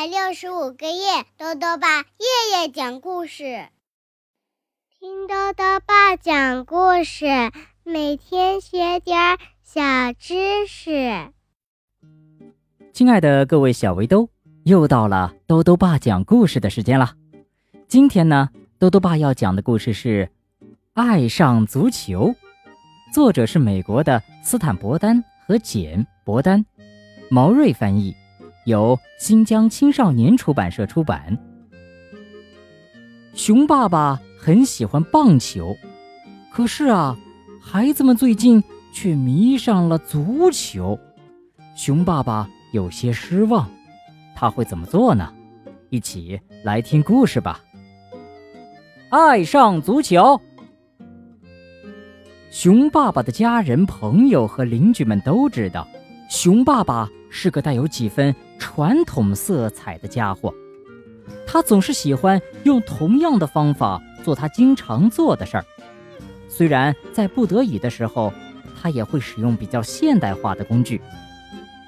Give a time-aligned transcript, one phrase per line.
[0.00, 3.68] 百六十五个夜，豆豆爸夜夜讲故事，
[4.98, 7.26] 听豆豆爸讲故事，
[7.82, 9.82] 每天学点小
[10.14, 11.30] 知识。
[12.94, 14.30] 亲爱的各位小围兜，
[14.64, 17.12] 又到了豆豆爸讲故事的时间了。
[17.86, 18.48] 今天呢，
[18.78, 20.30] 豆豆爸要讲的故事是
[20.94, 22.28] 《爱上足球》，
[23.12, 26.64] 作者是美国的斯坦伯丹和简伯丹，
[27.30, 28.16] 毛瑞翻译。
[28.70, 31.36] 由新疆青少年出版社出版。
[33.34, 35.76] 熊爸爸很喜欢棒球，
[36.50, 37.16] 可是啊，
[37.60, 38.64] 孩子们最近
[38.94, 40.98] 却迷上了足球。
[41.76, 43.70] 熊爸爸有些失望，
[44.34, 45.32] 他会怎么做呢？
[45.90, 47.60] 一起来听故事吧。
[49.10, 50.40] 爱上足球，
[52.50, 55.86] 熊爸爸的家人、朋友和邻居们都知道，
[56.28, 58.34] 熊爸爸是个带有几分。
[58.58, 60.54] 传统色彩的家伙，
[61.46, 65.64] 他总是喜欢用同样的方法做他经常做的事儿。
[66.46, 68.30] 虽然在不得已的时候，
[68.80, 71.00] 他也会使用比较现代化的工具，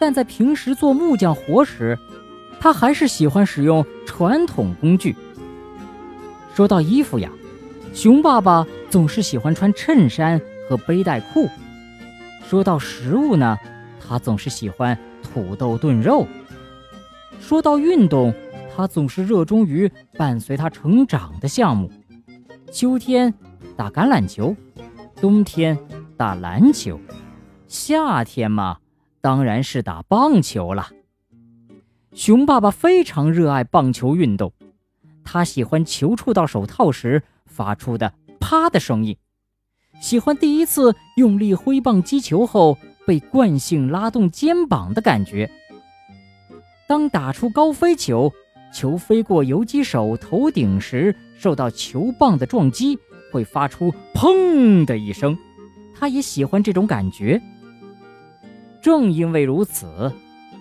[0.00, 1.98] 但在平时做木匠活时，
[2.60, 5.14] 他还是喜欢使用传统工具。
[6.54, 7.30] 说到衣服呀，
[7.92, 11.48] 熊爸爸总是喜欢穿衬衫和背带裤。
[12.48, 13.58] 说到食物呢，
[14.00, 14.96] 他总是喜欢
[15.32, 16.26] 土豆炖肉。
[17.40, 18.34] 说到运动，
[18.74, 21.90] 他总是热衷于伴随他成长的项目。
[22.70, 23.32] 秋天
[23.76, 24.54] 打橄榄球，
[25.16, 25.76] 冬天
[26.16, 27.00] 打篮球，
[27.66, 28.78] 夏天嘛，
[29.20, 30.88] 当然是打棒球了。
[32.12, 34.52] 熊爸爸非常热爱棒球运动，
[35.24, 39.16] 他喜欢球触到手套时发出的“啪”的声音，
[40.00, 42.78] 喜欢第一次用力挥棒击球后
[43.10, 45.50] 被惯性拉动肩膀的感觉。
[46.86, 48.32] 当打出高飞球，
[48.72, 52.96] 球飞过游击手头顶时，受到球棒的撞击，
[53.32, 55.36] 会发出“砰”的一声。
[55.92, 57.42] 他也喜欢这种感觉。
[58.80, 60.12] 正因为如此，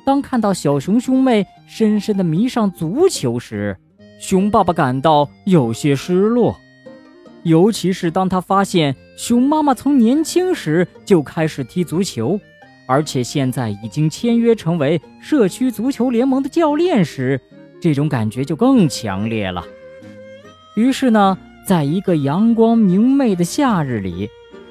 [0.03, 3.77] 当看到小熊兄妹深深的迷上足球时，
[4.19, 6.57] 熊爸爸感到有些失落。
[7.43, 12.39] 尤其是当他发现熊妈妈从年轻时就开始踢足球。
[12.89, 17.39] 而且现在已经签约成为社区足球联盟的教练时，
[17.79, 19.63] 这种感觉就更强烈了。
[20.75, 24.27] 于是呢，在一个阳光明媚的夏日里，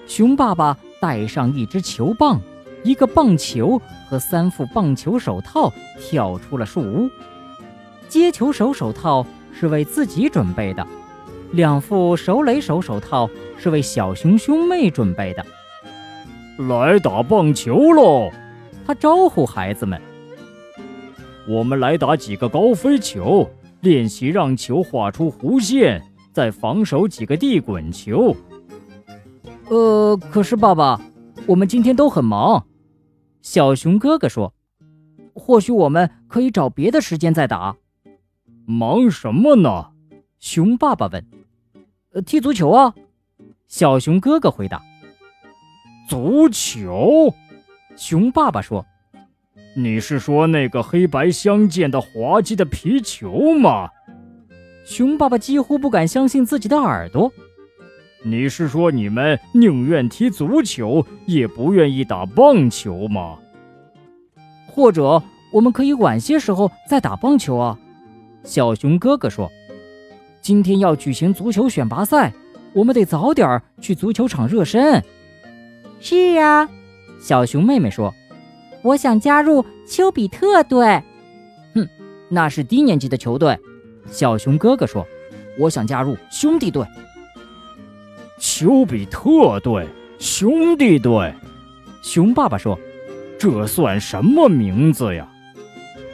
[0.09, 2.41] 熊爸爸带上一支球棒、
[2.83, 3.81] 一个棒球
[4.11, 7.09] 和三副棒球手套，跳出了树屋。
[8.09, 10.85] 接球手手套是为自己准备的，
[11.53, 15.47] 两副手垒手手套是为小熊兄妹准备的。
[16.59, 18.33] 来打棒球喽！
[18.85, 20.01] 他招呼孩子们
[21.47, 23.49] ：“我们来打几个高飞球，
[23.81, 26.03] 练习让球画出弧线，
[26.33, 28.35] 再防守几个地滚球。”
[29.71, 31.01] 呃，可是爸爸，
[31.47, 32.67] 我们今天都很忙。
[33.41, 34.53] 小熊哥哥说
[35.35, 37.77] ：“或许我们可以找别的时间再打。”
[38.67, 39.91] 忙什么呢？
[40.41, 41.25] 熊爸爸问。
[42.15, 42.95] “呃，踢足球啊！”
[43.69, 44.83] 小熊哥哥回答。
[46.09, 47.35] 足球，
[47.95, 48.87] 熊爸爸说
[49.77, 53.91] ：“你是说那个黑白相间的滑稽的皮球吗？”
[54.87, 57.31] 熊爸爸几乎不敢相信自己的耳朵。
[58.25, 63.37] “你是说你们宁愿踢足球，也不愿意打棒球吗？”
[64.67, 67.79] 或者我们可以晚些时候再打棒球啊？”
[68.45, 69.51] 小熊哥哥说
[70.41, 72.33] ：“今天要举行足球选拔赛，
[72.73, 75.05] 我们得早点去足球场热身。”
[76.01, 76.69] 是啊，
[77.21, 78.15] 小熊妹妹说
[78.83, 81.03] ：“我想加入丘比特队。”
[81.75, 81.89] 哼，
[82.29, 83.59] 那是低年级的球队。
[84.11, 85.07] 小熊哥哥说
[85.59, 86.87] ：“我想加入兄弟队。”
[88.39, 89.87] 丘比特队，
[90.19, 91.35] 兄弟队。
[92.01, 92.79] 熊爸爸说
[93.39, 95.29] ：“这算什么名字呀？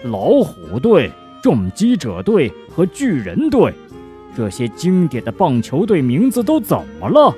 [0.05, 1.11] 老虎队、
[1.43, 3.73] 重击者队和巨人队，
[4.35, 7.35] 这些经典的棒球队名字都怎么了？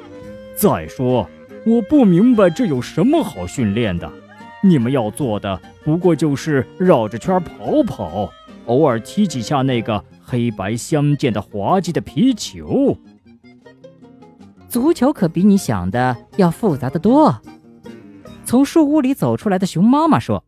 [0.57, 1.29] 再说。”
[1.67, 4.09] 我不明白这有什么好训练的，
[4.63, 8.33] 你们要做的不过就是绕着圈跑跑，
[8.67, 12.97] 偶尔踢几下那个黑白相间的滑稽的皮球。
[14.69, 17.43] 足球可比你想的要复杂的多。
[18.45, 20.45] 从树屋里走出来的熊妈妈说：“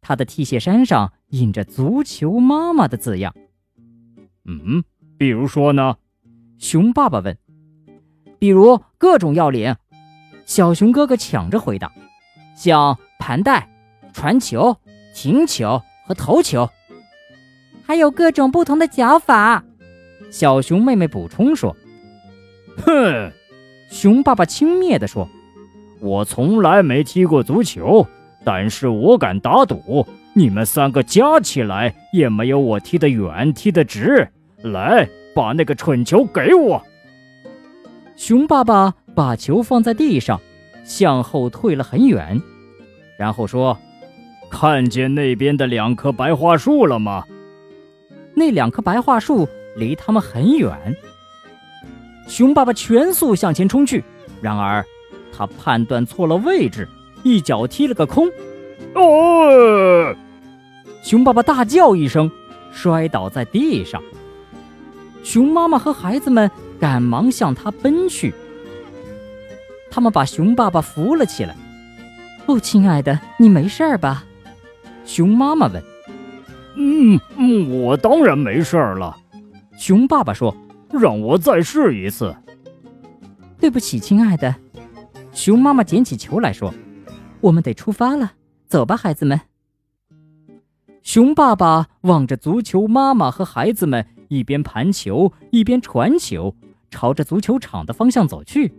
[0.00, 3.34] 她的 T 恤衫上印着‘足球妈妈’的字样。”
[4.48, 4.82] 嗯，
[5.18, 5.96] 比如说呢？
[6.56, 7.36] 熊爸爸问。
[8.40, 9.76] “比如各种要领。”
[10.48, 11.92] 小熊哥哥抢着回答
[12.56, 13.68] ：“像盘带、
[14.14, 14.74] 传球、
[15.14, 16.70] 停球和投球，
[17.84, 19.62] 还有各种不同的脚法。
[20.30, 21.76] 小熊妹妹补充说
[22.82, 23.30] ：“哼！”
[23.92, 25.28] 熊爸爸轻蔑地说
[26.00, 28.06] ：“我从来没踢过足球，
[28.42, 34.26] 但是我敢打赌，你们三个加起来也没有我踢得远、踢得直。
[34.62, 36.82] 来，把那个蠢球给我。”
[38.16, 40.40] 熊爸爸把球放在地上，
[40.84, 42.40] 向后退了很远，
[43.18, 43.76] 然后说
[44.48, 47.24] ：“看见那边的两棵白桦树了吗？
[48.36, 50.96] 那两棵白桦树离他们很远。”
[52.28, 54.04] 熊爸爸全速向前冲去，
[54.40, 54.86] 然而
[55.36, 56.88] 他判断错了位置，
[57.24, 58.28] 一脚踢了个空。
[58.94, 60.14] 哦！
[61.02, 62.30] 熊爸爸大叫一声，
[62.70, 64.00] 摔倒在地上。
[65.24, 66.48] 熊妈妈和孩子们。
[66.80, 68.32] 赶忙向他奔去，
[69.98, 71.56] 他们把熊爸爸扶了起来。
[72.46, 74.24] “哦，亲爱的，你没事儿吧？”
[75.04, 75.82] 熊妈妈问。
[76.78, 79.18] “嗯嗯，我当然没事儿了。”
[79.76, 80.56] 熊爸爸说
[80.88, 82.32] ，“让我再试一次。
[83.58, 84.54] ”“对不起，亲爱的。”
[85.34, 86.72] 熊妈妈捡起球来说
[87.42, 88.34] ，“我们得出发了，
[88.68, 89.40] 走吧，孩子们。”
[91.02, 96.54] 熊爸爸望着足球妈妈和孩子们，一边盘球一边传球。
[96.88, 98.72] 朝着足球场的方向走去。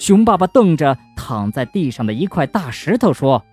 [0.00, 3.44] 熊爸爸瞪着躺在地上的一块大石头说：“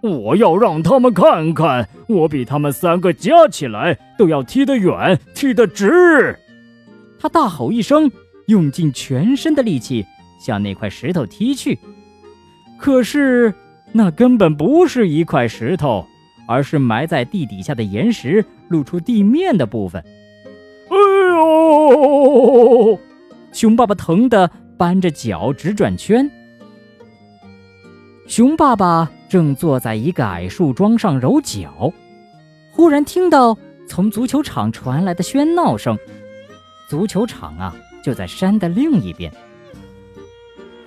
[0.00, 6.38] 我要让他们看看，我比他们三个加起来都要踢得远，踢得直。”
[7.20, 8.10] 他大吼一声，
[8.46, 10.06] 用尽全身的力气
[10.40, 11.78] 向那块石头踢去。
[12.78, 13.52] 可是
[13.92, 16.06] 那根本不是一块石头，
[16.48, 20.02] 而是埋在地底下的岩石露出地面的部分。
[20.88, 20.96] 哎
[21.28, 22.98] 呦！
[23.52, 26.30] 熊爸爸疼得扳着脚直转圈。
[28.26, 31.92] 熊爸爸正坐在一个矮树桩上揉脚，
[32.72, 33.56] 忽然听到
[33.86, 35.98] 从足球场传来的喧闹声。
[36.88, 39.32] 足球场啊，就在山的另一边。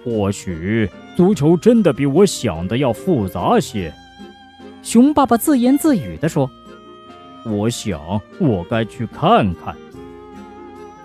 [0.03, 3.93] 或许足球真的比我想的要复杂些，
[4.81, 6.49] 熊爸爸自言自语地说
[7.45, 7.99] ：“我想
[8.39, 9.75] 我该去看看。”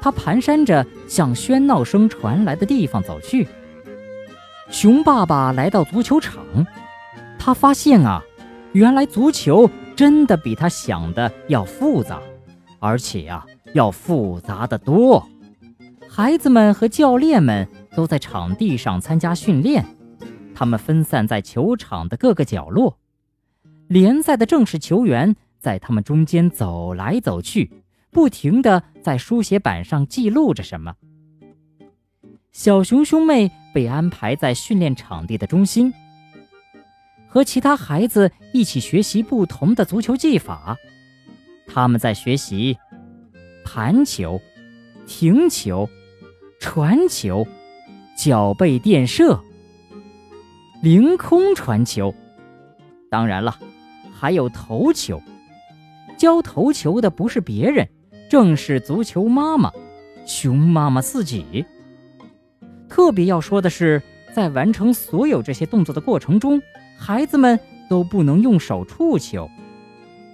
[0.03, 3.47] 他蹒跚着向喧闹声传来的地方走去。
[4.69, 6.45] 熊爸爸来到足球场，
[7.39, 8.21] 他发现啊，
[8.73, 12.21] 原来足球真的比他想的要复杂，
[12.81, 15.25] 而且呀，要复杂的多。
[16.09, 19.85] 孩子们和教练们都在场地上参加训练，
[20.53, 22.99] 他们分散在球场的各个角落。
[23.87, 27.71] 联赛的正式球员在他们中间走来走去。
[28.13, 30.95] 不停地在书写板上记录着什么。
[32.53, 35.93] 小熊兄妹被安排在训练场地的中心，
[37.27, 40.77] 和其他孩子一起学习不同的足球技法。
[41.67, 42.77] 他们在学习
[43.65, 44.39] 盘球、
[45.07, 45.89] 停球、
[46.61, 47.47] 传球、
[48.15, 49.43] 脚背垫射、
[50.83, 52.15] 凌空传球，
[53.11, 53.59] 当然了，
[54.13, 55.23] 还有头球。
[56.19, 57.89] 教头球的不是别人。
[58.33, 59.71] 正是足球妈妈，
[60.25, 61.67] 熊妈妈自己。
[62.89, 64.03] 特别要说的是，
[64.35, 66.59] 在完成所有这些动作的过程中，
[66.99, 67.61] 孩子们
[67.91, 69.51] 都不能用手触球。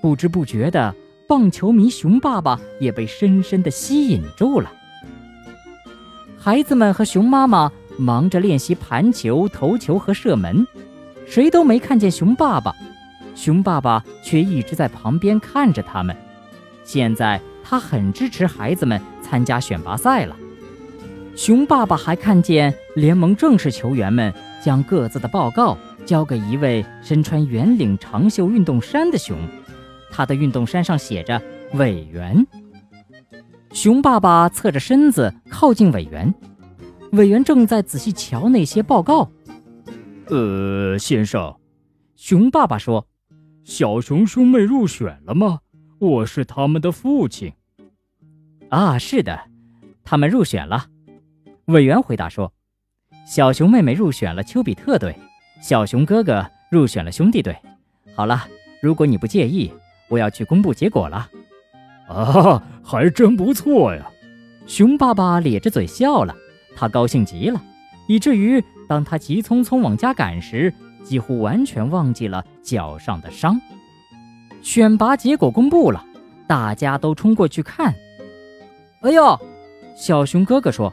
[0.00, 0.94] 不知不觉的，
[1.26, 4.72] 棒球迷熊爸爸也被深深的吸引住了。
[6.38, 10.64] 孩子们和熊妈妈忙着练习盘球、投球和射门，
[11.26, 12.72] 谁都没看见熊爸爸，
[13.34, 16.16] 熊爸爸却一直在旁边看着他们。
[16.84, 17.40] 现在。
[17.68, 20.34] 他很支持孩子们参加选拔赛了。
[21.36, 24.32] 熊爸爸还看见联盟正式球员们
[24.64, 29.36] 将各自的报告交给一位身穿圆领长袖运动衫的熊，
[30.10, 31.40] 他的运动衫上写着
[31.76, 32.46] “委员”。
[33.70, 36.34] 熊爸爸侧着身子靠近委员，
[37.12, 39.30] 委员正在仔细瞧那些报告。
[40.28, 41.54] 呃，先生，
[42.16, 43.06] 熊爸爸说
[43.62, 45.60] ：“小熊兄妹入选了吗？
[45.98, 47.52] 我是他们的父亲。”
[48.70, 49.40] 啊，是的，
[50.04, 50.86] 他们入选了。
[51.66, 52.52] 委员回答说
[53.26, 55.16] ：“小熊妹妹入选了丘比特队，
[55.62, 57.56] 小熊哥哥入选了兄弟队。”
[58.14, 58.46] 好了，
[58.82, 59.72] 如果你不介意，
[60.08, 61.28] 我要去公布结果了。
[62.08, 64.10] 啊，还真不错呀！
[64.66, 66.34] 熊爸爸咧着嘴笑了，
[66.74, 67.62] 他高兴极了，
[68.06, 70.72] 以至于当他急匆匆往家赶时，
[71.02, 73.58] 几乎完全忘记了脚上的伤。
[74.60, 76.04] 选拔结果公布了，
[76.46, 77.94] 大家都冲过去看。
[79.00, 79.38] 哎呦，
[79.96, 80.92] 小熊哥哥说：“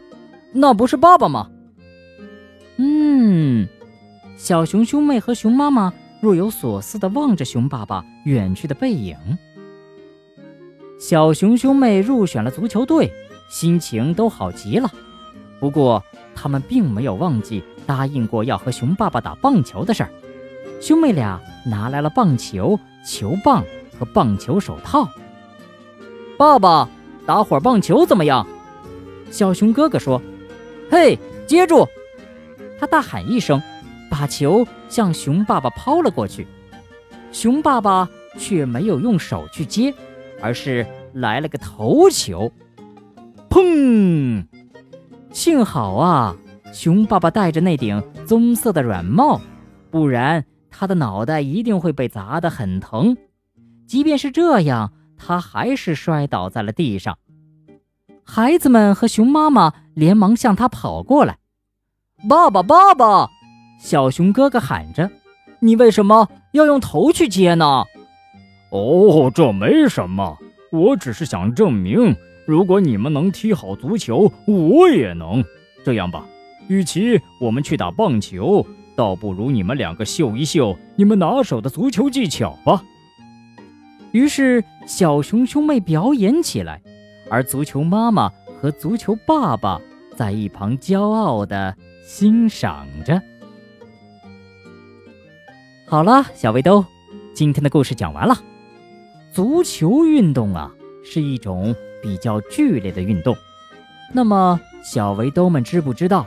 [0.54, 1.50] 那不是爸爸吗？”
[2.78, 3.68] 嗯，
[4.38, 9.18] 小熊兄妹和熊妈妈若有所思地望着熊爸爸远去的背影。
[11.00, 13.12] 小熊兄妹入选了足球队，
[13.50, 14.90] 心情都好极了。
[15.60, 16.04] 不过，
[16.36, 20.10] 他们并没有忘记答应过要和熊爸爸打棒球的事儿。
[20.82, 23.64] 兄妹俩拿来了棒球、球棒
[23.98, 25.10] 和棒球手套。
[26.38, 26.90] 爸爸，
[27.26, 28.46] 打会儿棒球怎么样？
[29.32, 30.22] 小熊哥哥说
[30.90, 31.18] ：“嘿，
[31.48, 31.88] 接住！”
[32.80, 33.62] 他大喊一声，
[34.10, 36.46] 把球向熊爸爸抛了过去。
[37.32, 39.94] 熊爸爸却没有用手去接，
[40.42, 42.52] 而是来了个头球，
[43.50, 44.46] 砰！
[45.32, 46.36] 幸好啊，
[46.72, 49.42] 熊爸爸戴着那顶棕色的软帽，
[49.90, 53.18] 不然他的脑袋一定会被砸得很疼。
[53.88, 57.18] 即便是这样，他还是摔倒在了地上。
[58.24, 61.38] 孩子们和熊妈妈连忙向他跑过来。
[62.28, 63.30] 爸爸，爸爸！
[63.80, 65.12] 小熊哥哥喊着
[65.60, 67.84] ：“你为什么要用头去接呢？”
[68.72, 70.38] 哦，这没什么，
[70.72, 72.16] 我只是想证明，
[72.48, 75.44] 如果你们能踢好足球，我也能。
[75.84, 76.26] 这样吧，
[76.68, 82.82] 与其我们去打棒球，倒不如你们两个秀一秀你们拿手的足球技巧吧。
[84.16, 86.82] 于是，小熊兄妹表演起来，
[87.30, 88.32] 而足球妈妈
[88.62, 89.78] 和足球爸爸
[90.16, 91.76] 在一旁骄傲地
[92.08, 93.22] 欣赏着。
[95.86, 96.86] 好了，小围兜，
[97.34, 98.38] 今天的故事讲完了。
[99.34, 100.72] 足球运动啊，
[101.04, 103.36] 是一种比较剧烈的运动。
[104.14, 106.26] 那么，小围兜们知不知道，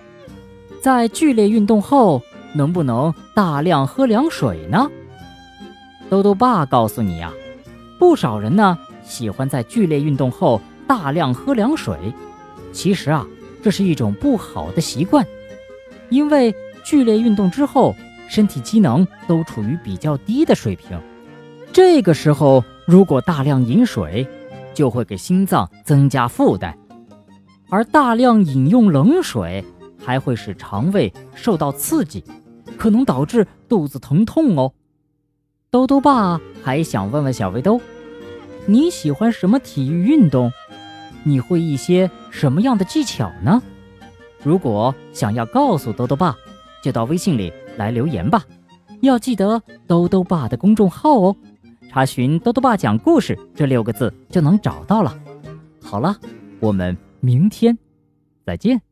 [0.82, 2.20] 在剧烈运动后
[2.52, 4.90] 能不能大量喝凉水呢？
[6.10, 7.32] 兜兜爸告诉你呀。
[7.98, 12.12] 不少人呢喜欢在剧烈运动后大量喝凉水，
[12.72, 13.26] 其实啊，
[13.62, 15.26] 这是一种不好的习惯，
[16.08, 17.94] 因为剧烈运动之后，
[18.28, 20.98] 身体机能都处于比较低的水平，
[21.72, 24.26] 这个时候如果大量饮水，
[24.72, 26.74] 就会给心脏增加负担，
[27.68, 29.64] 而大量饮用冷水
[29.98, 32.22] 还会使肠胃受到刺激，
[32.76, 34.72] 可能导致肚子疼痛哦。
[35.70, 37.80] 兜兜爸还想问问小围兜，
[38.66, 40.52] 你喜欢什么体育运动？
[41.22, 43.62] 你会一些什么样的技巧呢？
[44.42, 46.36] 如果想要告诉兜兜爸，
[46.84, 48.44] 就到微信里来留言吧。
[49.00, 51.36] 要记得兜兜爸的公众号哦，
[51.88, 55.18] 查询“兜兜爸讲故事”这六个字就能找到了。
[55.82, 56.14] 好了，
[56.60, 57.78] 我们明天
[58.44, 58.87] 再见。